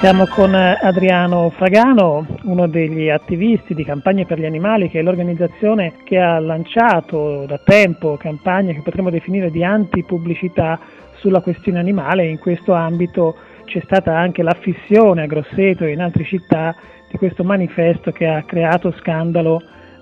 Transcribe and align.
Siamo 0.00 0.26
con 0.28 0.54
Adriano 0.54 1.50
Fragano, 1.50 2.26
uno 2.44 2.66
degli 2.66 3.10
attivisti 3.10 3.74
di 3.74 3.84
Campagne 3.84 4.24
per 4.24 4.40
gli 4.40 4.46
Animali, 4.46 4.88
che 4.88 5.00
è 5.00 5.02
l'organizzazione 5.02 5.92
che 6.04 6.18
ha 6.18 6.38
lanciato 6.38 7.44
da 7.46 7.60
tempo 7.62 8.16
campagne 8.16 8.72
che 8.72 8.80
potremmo 8.80 9.10
definire 9.10 9.50
di 9.50 9.62
antipubblicità 9.62 10.80
sulla 11.16 11.42
questione 11.42 11.80
animale. 11.80 12.24
In 12.24 12.38
questo 12.38 12.72
ambito 12.72 13.36
c'è 13.66 13.82
stata 13.84 14.16
anche 14.16 14.42
l'affissione 14.42 15.20
a 15.20 15.26
Grosseto 15.26 15.84
e 15.84 15.92
in 15.92 16.00
altre 16.00 16.24
città 16.24 16.74
di 17.10 17.18
questo 17.18 17.44
manifesto 17.44 18.10
che 18.10 18.26
ha 18.26 18.42
creato 18.44 18.92
scandalo 18.92 19.60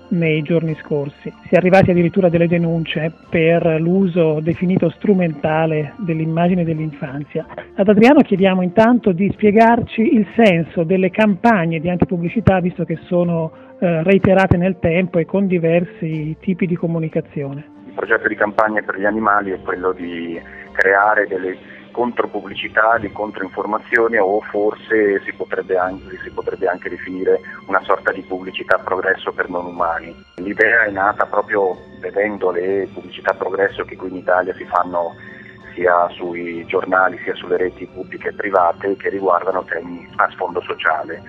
nei 0.09 0.41
giorni 0.41 0.75
scorsi. 0.75 1.31
Si 1.43 1.53
è 1.53 1.57
arrivati 1.57 1.91
addirittura 1.91 2.27
a 2.27 2.29
delle 2.29 2.47
denunce 2.47 3.11
per 3.29 3.79
l'uso 3.79 4.39
definito 4.41 4.89
strumentale 4.89 5.93
dell'immagine 5.97 6.63
dell'infanzia. 6.63 7.45
Ad 7.75 7.87
Adriano 7.87 8.21
chiediamo 8.21 8.61
intanto 8.61 9.11
di 9.11 9.29
spiegarci 9.31 10.01
il 10.01 10.27
senso 10.35 10.83
delle 10.83 11.09
campagne 11.09 11.79
di 11.79 11.89
antipubblicità, 11.89 12.59
visto 12.59 12.83
che 12.83 12.97
sono 13.03 13.51
eh, 13.79 14.03
reiterate 14.03 14.57
nel 14.57 14.77
tempo 14.79 15.19
e 15.19 15.25
con 15.25 15.47
diversi 15.47 16.35
tipi 16.39 16.65
di 16.65 16.75
comunicazione. 16.75 17.77
Il 17.87 17.93
progetto 17.93 18.27
di 18.27 18.35
campagna 18.35 18.81
per 18.81 18.99
gli 18.99 19.05
animali 19.05 19.51
è 19.51 19.59
quello 19.61 19.91
di 19.91 20.39
creare 20.73 21.27
delle 21.27 21.57
contropubblicità, 21.91 22.97
di 22.97 23.11
controinformazioni 23.11 24.17
o 24.17 24.41
forse 24.41 25.21
si 25.23 25.33
potrebbe, 25.33 25.77
anche, 25.77 26.17
si 26.23 26.29
potrebbe 26.31 26.67
anche 26.67 26.89
definire 26.89 27.39
una 27.67 27.81
sorta 27.83 28.11
di 28.11 28.21
pubblicità 28.21 28.77
progresso 28.77 29.31
per 29.31 29.49
non 29.49 29.65
umani. 29.65 30.15
L'idea 30.35 30.85
è 30.85 30.91
nata 30.91 31.25
proprio 31.25 31.77
vedendo 31.99 32.51
le 32.51 32.87
pubblicità 32.93 33.33
progresso 33.33 33.83
che 33.83 33.95
qui 33.95 34.09
in 34.09 34.17
Italia 34.17 34.53
si 34.55 34.65
fanno 34.65 35.15
sia 35.73 36.09
sui 36.09 36.65
giornali 36.65 37.17
sia 37.23 37.35
sulle 37.35 37.57
reti 37.57 37.85
pubbliche 37.85 38.29
e 38.29 38.33
private 38.33 38.95
che 38.97 39.09
riguardano 39.09 39.63
temi 39.63 40.07
a 40.15 40.29
sfondo 40.31 40.61
sociale. 40.61 41.21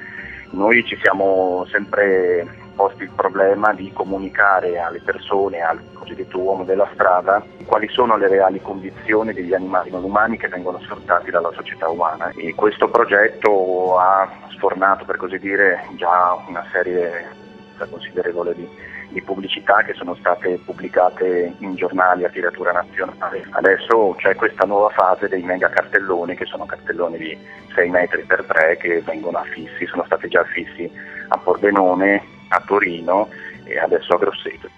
Noi 0.53 0.85
ci 0.85 0.99
siamo 1.01 1.65
sempre 1.71 2.60
posti 2.75 3.03
il 3.03 3.11
problema 3.15 3.73
di 3.73 3.93
comunicare 3.93 4.79
alle 4.79 5.01
persone, 5.01 5.61
al 5.61 5.81
cosiddetto 5.93 6.39
uomo 6.39 6.65
della 6.65 6.89
strada, 6.93 7.43
quali 7.67 7.89
sono 7.89 8.17
le 8.17 8.29
reali 8.29 8.61
condizioni 8.61 9.33
degli 9.33 9.55
animali 9.55 9.91
non 9.91 10.05
umani 10.05 10.37
che 10.37 10.49
vengono 10.49 10.81
sfruttati 10.81 11.31
dalla 11.31 11.53
società 11.53 11.89
umana. 11.89 12.33
E 12.37 12.55
questo 12.55 12.89
progetto 12.89 13.99
ha 13.99 14.29
sfornato, 14.51 15.05
per 15.05 15.17
così 15.17 15.39
dire, 15.39 15.87
già 15.97 16.37
una 16.49 16.65
serie 16.73 17.39
considerevole 17.87 18.55
di, 18.55 18.69
di 19.09 19.23
pubblicità 19.23 19.83
che 19.83 19.95
sono 19.95 20.15
state 20.15 20.61
pubblicate 20.65 21.55
in 21.59 21.75
giornali 21.75 22.25
a 22.25 22.29
tiratura 22.29 22.73
nazionale. 22.73 23.47
Adesso 23.51 24.15
c'è 24.19 24.35
questa 24.35 24.67
nuova 24.67 24.91
fase 24.91 25.29
dei 25.29 25.43
mega 25.43 25.69
cartelloni 25.69 26.35
che 26.35 26.45
sono 26.45 26.67
cartelloni 26.67 27.19
di 27.19 27.39
6 27.75 27.89
metri 27.89 28.23
per 28.25 28.45
3 28.45 28.77
che 28.77 29.01
vengono 29.03 29.39
affissi, 29.39 29.87
sono 29.87 30.05
stati 30.05 30.29
già 30.29 30.41
affissi 30.41 30.91
a 31.29 31.39
Pordenone, 31.39 32.39
a 32.51 32.63
Torino 32.65 33.29
e 33.65 33.79
adesso 33.79 34.15
a 34.15 34.19
Grosseto. 34.19 34.69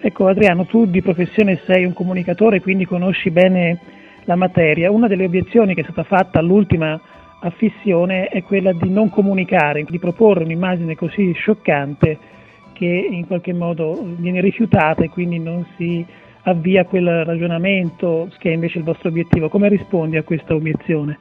Ecco 0.00 0.28
Adriano, 0.28 0.66
tu 0.66 0.86
di 0.86 1.02
professione 1.02 1.60
sei 1.64 1.84
un 1.84 1.92
comunicatore, 1.92 2.60
quindi 2.60 2.84
conosci 2.84 3.30
bene 3.30 3.78
la 4.24 4.36
materia. 4.36 4.90
Una 4.90 5.08
delle 5.08 5.24
obiezioni 5.24 5.74
che 5.74 5.80
è 5.80 5.84
stata 5.84 6.04
fatta 6.04 6.38
all'ultima 6.38 7.00
affissione 7.40 8.28
è 8.28 8.42
quella 8.42 8.72
di 8.72 8.90
non 8.90 9.10
comunicare, 9.10 9.84
di 9.84 9.98
proporre 9.98 10.44
un'immagine 10.44 10.94
così 10.96 11.32
scioccante 11.32 12.18
che 12.72 12.86
in 12.86 13.26
qualche 13.26 13.54
modo 13.54 13.98
viene 14.16 14.40
rifiutata 14.40 15.02
e 15.02 15.08
quindi 15.08 15.38
non 15.38 15.66
si 15.76 16.04
avvia 16.42 16.84
quel 16.84 17.24
ragionamento 17.24 18.28
che 18.38 18.50
è 18.50 18.52
invece 18.52 18.78
il 18.78 18.84
vostro 18.84 19.08
obiettivo. 19.08 19.48
Come 19.48 19.68
rispondi 19.68 20.16
a 20.16 20.22
questa 20.22 20.54
obiezione? 20.54 21.18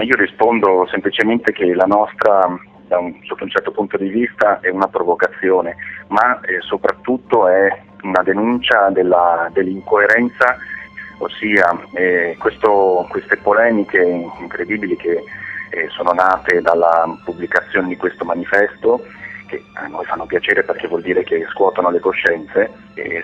Io 0.00 0.16
rispondo 0.16 0.86
semplicemente 0.90 1.52
che 1.52 1.74
la 1.74 1.86
nostra 1.86 2.58
un, 2.98 3.14
sotto 3.24 3.44
un 3.44 3.50
certo 3.50 3.70
punto 3.70 3.96
di 3.96 4.08
vista 4.08 4.60
è 4.60 4.68
una 4.68 4.88
provocazione, 4.88 5.76
ma 6.08 6.40
eh, 6.40 6.60
soprattutto 6.60 7.48
è 7.48 7.82
una 8.02 8.22
denuncia 8.22 8.88
della, 8.90 9.48
dell'incoerenza, 9.52 10.56
ossia 11.18 11.78
eh, 11.94 12.36
questo, 12.38 13.06
queste 13.10 13.36
polemiche 13.36 14.00
incredibili 14.00 14.96
che 14.96 15.22
eh, 15.70 15.88
sono 15.90 16.12
nate 16.12 16.60
dalla 16.60 17.04
pubblicazione 17.24 17.88
di 17.88 17.96
questo 17.96 18.24
manifesto 18.24 19.04
che 19.46 19.62
a 19.74 19.88
noi 19.88 20.04
fanno 20.04 20.26
piacere 20.26 20.62
perché 20.62 20.86
vuol 20.86 21.02
dire 21.02 21.24
che 21.24 21.44
scuotono 21.50 21.90
le 21.90 21.98
coscienze, 21.98 22.70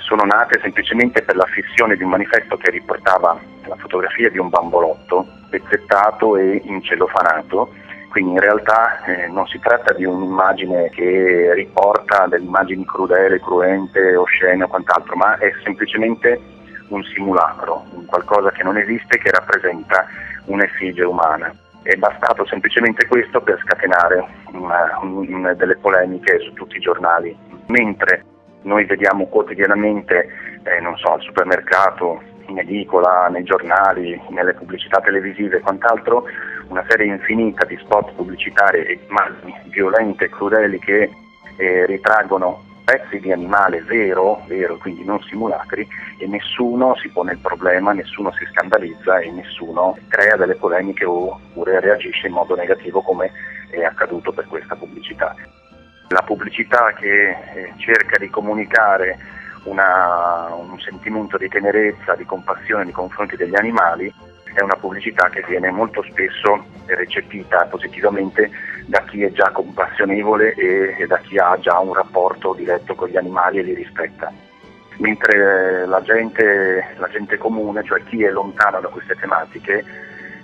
sono 0.00 0.24
nate 0.24 0.58
semplicemente 0.60 1.22
per 1.22 1.36
la 1.36 1.46
fissione 1.46 1.96
di 1.96 2.02
un 2.02 2.10
manifesto 2.10 2.56
che 2.56 2.70
riportava 2.70 3.38
la 3.66 3.76
fotografia 3.76 4.28
di 4.28 4.38
un 4.38 4.48
bambolotto 4.48 5.24
pezzettato 5.48 6.36
e 6.36 6.60
incellofanato 6.64 7.72
quindi 8.16 8.32
in 8.32 8.40
realtà 8.40 9.04
eh, 9.04 9.26
non 9.26 9.46
si 9.46 9.58
tratta 9.58 9.92
di 9.92 10.06
un'immagine 10.06 10.88
che 10.88 11.52
riporta 11.52 12.26
delle 12.26 12.46
immagini 12.46 12.82
crudele, 12.86 13.38
cruente, 13.40 14.16
oscene 14.16 14.64
o 14.64 14.68
quant'altro, 14.68 15.16
ma 15.16 15.36
è 15.36 15.52
semplicemente 15.62 16.40
un 16.88 17.04
simulacro, 17.04 17.84
un 17.92 18.06
qualcosa 18.06 18.50
che 18.52 18.62
non 18.62 18.78
esiste 18.78 19.18
che 19.18 19.30
rappresenta 19.30 20.06
un'effigie 20.46 21.04
umana. 21.04 21.54
È 21.82 21.94
bastato 21.96 22.46
semplicemente 22.46 23.06
questo 23.06 23.42
per 23.42 23.60
scatenare 23.62 24.26
una, 24.52 24.98
una, 25.02 25.52
delle 25.52 25.76
polemiche 25.76 26.38
su 26.38 26.54
tutti 26.54 26.78
i 26.78 26.80
giornali, 26.80 27.36
mentre 27.66 28.24
noi 28.62 28.86
vediamo 28.86 29.26
quotidianamente, 29.26 30.26
eh, 30.62 30.80
non 30.80 30.96
so, 30.96 31.12
al 31.12 31.20
supermercato, 31.20 32.22
in 32.46 32.60
edicola, 32.60 33.28
nei 33.28 33.42
giornali, 33.42 34.18
nelle 34.30 34.54
pubblicità 34.54 35.00
televisive 35.00 35.58
e 35.58 35.60
quant'altro, 35.60 36.24
una 36.68 36.84
serie 36.88 37.06
infinita 37.06 37.64
di 37.64 37.76
spot 37.78 38.12
pubblicitari 38.12 38.84
e 38.84 39.00
immagini 39.08 39.54
violente 39.66 40.24
e 40.24 40.28
crudeli 40.30 40.78
che 40.78 41.10
eh, 41.56 41.86
ritraggono 41.86 42.64
pezzi 42.86 43.18
di 43.18 43.32
animale 43.32 43.82
vero, 43.82 44.44
vero, 44.46 44.76
quindi 44.76 45.04
non 45.04 45.20
simulacri, 45.22 45.86
e 46.18 46.26
nessuno 46.28 46.94
si 46.96 47.08
pone 47.08 47.32
il 47.32 47.38
problema, 47.38 47.92
nessuno 47.92 48.30
si 48.32 48.44
scandalizza 48.52 49.18
e 49.18 49.30
nessuno 49.32 49.98
crea 50.06 50.36
delle 50.36 50.54
polemiche 50.54 51.04
oppure 51.04 51.80
reagisce 51.80 52.28
in 52.28 52.34
modo 52.34 52.54
negativo 52.54 53.02
come 53.02 53.32
è 53.70 53.82
accaduto 53.82 54.32
per 54.32 54.46
questa 54.46 54.76
pubblicità. 54.76 55.34
La 56.10 56.22
pubblicità 56.22 56.92
che 56.92 57.30
eh, 57.30 57.72
cerca 57.78 58.18
di 58.18 58.30
comunicare 58.30 59.18
una, 59.64 60.54
un 60.54 60.78
sentimento 60.78 61.36
di 61.36 61.48
tenerezza, 61.48 62.14
di 62.14 62.24
compassione 62.24 62.84
nei 62.84 62.92
confronti 62.92 63.34
degli 63.34 63.56
animali 63.56 64.14
è 64.56 64.62
una 64.62 64.76
pubblicità 64.76 65.28
che 65.28 65.44
viene 65.46 65.70
molto 65.70 66.02
spesso 66.02 66.64
recepita 66.86 67.66
positivamente 67.66 68.50
da 68.86 69.02
chi 69.02 69.22
è 69.22 69.30
già 69.30 69.50
compassionevole 69.50 70.54
e, 70.54 70.96
e 70.98 71.06
da 71.06 71.18
chi 71.18 71.36
ha 71.36 71.58
già 71.60 71.78
un 71.78 71.92
rapporto 71.92 72.54
diretto 72.54 72.94
con 72.94 73.08
gli 73.08 73.18
animali 73.18 73.58
e 73.58 73.62
li 73.62 73.74
rispetta. 73.74 74.32
Mentre 74.96 75.84
la 75.84 76.00
gente, 76.00 76.94
la 76.96 77.08
gente 77.08 77.36
comune, 77.36 77.84
cioè 77.84 78.02
chi 78.04 78.22
è 78.24 78.30
lontano 78.30 78.80
da 78.80 78.88
queste 78.88 79.14
tematiche, 79.16 79.84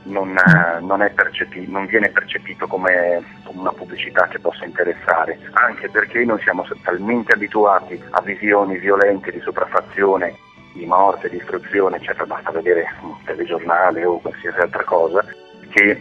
non, 0.02 0.34
non, 0.80 1.10
percepito, 1.14 1.70
non, 1.70 1.86
viene 1.86 2.10
percepito 2.10 2.66
come 2.66 3.22
una 3.46 3.72
pubblicità 3.72 4.26
che 4.26 4.40
possa 4.40 4.66
interessare, 4.66 5.38
anche 5.52 5.88
perché 5.88 6.22
noi 6.26 6.40
siamo 6.42 6.66
talmente 6.82 7.32
abituati 7.32 7.98
a 8.10 8.20
visioni 8.20 8.76
violente 8.76 9.30
di 9.30 9.40
sopraffazione 9.40 10.50
di 10.72 10.86
morte, 10.86 11.28
di 11.28 11.36
istruzione, 11.36 11.96
eccetera, 11.96 12.26
basta 12.26 12.50
vedere 12.50 12.86
un 13.02 13.14
telegiornale 13.24 14.04
o 14.04 14.18
qualsiasi 14.18 14.58
altra 14.58 14.84
cosa, 14.84 15.24
che 15.70 15.98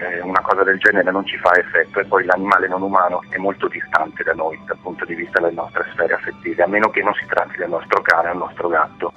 eh, 0.00 0.20
una 0.22 0.40
cosa 0.40 0.62
del 0.62 0.78
genere 0.78 1.10
non 1.10 1.26
ci 1.26 1.36
fa 1.38 1.56
effetto 1.58 2.00
e 2.00 2.04
poi 2.04 2.24
l'animale 2.24 2.68
non 2.68 2.82
umano 2.82 3.22
è 3.28 3.36
molto 3.36 3.68
distante 3.68 4.22
da 4.22 4.32
noi 4.32 4.60
dal 4.66 4.78
punto 4.82 5.04
di 5.04 5.14
vista 5.14 5.40
delle 5.40 5.54
nostre 5.54 5.86
sfere 5.92 6.14
affettive, 6.14 6.62
a 6.62 6.68
meno 6.68 6.90
che 6.90 7.02
non 7.02 7.14
si 7.14 7.26
tratti 7.26 7.58
del 7.58 7.68
nostro 7.68 8.00
cane 8.02 8.28
del 8.28 8.38
nostro 8.38 8.68
gatto 8.68 9.12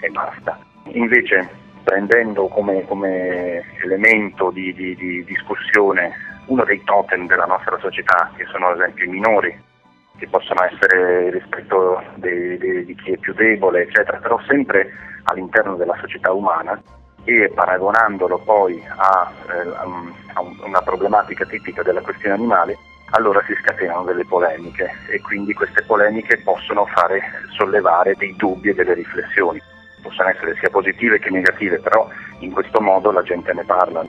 e 0.00 0.08
basta. 0.10 0.58
Invece 0.92 1.66
prendendo 1.82 2.48
come, 2.48 2.84
come 2.86 3.64
elemento 3.82 4.50
di, 4.50 4.74
di, 4.74 4.94
di 4.94 5.24
discussione 5.24 6.12
uno 6.46 6.64
dei 6.64 6.82
totem 6.84 7.26
della 7.26 7.46
nostra 7.46 7.78
società, 7.78 8.30
che 8.36 8.44
sono 8.46 8.68
ad 8.68 8.80
esempio 8.80 9.04
i 9.04 9.08
minori, 9.08 9.62
che 10.18 10.28
possono 10.28 10.62
essere 10.64 11.30
rispetto 11.30 12.02
di, 12.16 12.58
di, 12.58 12.84
di 12.84 12.94
chi 12.96 13.12
è 13.12 13.16
più 13.16 13.32
debole, 13.34 13.82
eccetera, 13.82 14.18
però 14.18 14.38
sempre 14.46 14.90
all'interno 15.24 15.76
della 15.76 15.96
società 16.00 16.32
umana 16.32 16.80
e 17.24 17.50
paragonandolo 17.54 18.38
poi 18.38 18.82
a, 18.86 19.30
eh, 19.48 19.68
a, 20.34 20.40
una 20.64 20.80
problematica 20.80 21.44
tipica 21.44 21.82
della 21.82 22.00
questione 22.00 22.34
animale, 22.34 22.76
allora 23.10 23.42
si 23.46 23.54
scatenano 23.54 24.04
delle 24.04 24.24
polemiche 24.24 24.90
e 25.08 25.20
quindi 25.20 25.54
queste 25.54 25.82
polemiche 25.84 26.40
possono 26.42 26.86
fare 26.86 27.20
sollevare 27.56 28.14
dei 28.16 28.34
dubbi 28.36 28.70
e 28.70 28.74
delle 28.74 28.94
riflessioni. 28.94 29.60
Possono 30.02 30.28
essere 30.28 30.54
sia 30.58 30.70
positive 30.70 31.18
che 31.18 31.30
negative, 31.30 31.80
però 31.80 32.08
in 32.40 32.52
questo 32.52 32.80
modo 32.80 33.10
la 33.10 33.22
gente 33.22 33.52
ne 33.52 33.64
parla. 33.64 34.06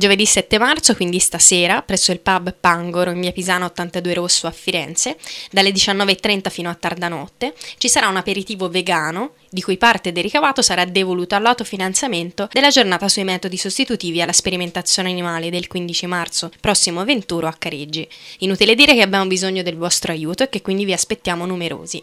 Giovedì 0.00 0.24
7 0.24 0.58
marzo, 0.58 0.94
quindi 0.94 1.18
stasera, 1.18 1.82
presso 1.82 2.10
il 2.10 2.20
pub 2.20 2.54
Pangoro 2.58 3.10
in 3.10 3.20
via 3.20 3.32
Pisana 3.32 3.66
82 3.66 4.14
Rosso 4.14 4.46
a 4.46 4.50
Firenze, 4.50 5.18
dalle 5.50 5.72
19.30 5.72 6.48
fino 6.48 6.70
a 6.70 6.74
tarda 6.74 7.08
notte, 7.08 7.52
ci 7.76 7.86
sarà 7.86 8.08
un 8.08 8.16
aperitivo 8.16 8.70
vegano 8.70 9.32
di 9.50 9.60
cui 9.60 9.76
parte 9.76 10.10
del 10.10 10.22
ricavato 10.22 10.62
sarà 10.62 10.86
devoluto 10.86 11.34
all'autofinanziamento 11.34 12.48
della 12.50 12.70
giornata 12.70 13.10
sui 13.10 13.24
metodi 13.24 13.58
sostitutivi 13.58 14.22
alla 14.22 14.32
sperimentazione 14.32 15.10
animale 15.10 15.50
del 15.50 15.66
15 15.66 16.06
marzo 16.06 16.50
prossimo 16.60 17.04
21 17.04 17.46
a 17.46 17.54
Careggi. 17.58 18.08
Inutile 18.38 18.74
dire 18.74 18.94
che 18.94 19.02
abbiamo 19.02 19.26
bisogno 19.26 19.62
del 19.62 19.76
vostro 19.76 20.12
aiuto 20.12 20.44
e 20.44 20.48
che 20.48 20.62
quindi 20.62 20.86
vi 20.86 20.94
aspettiamo 20.94 21.44
numerosi. 21.44 22.02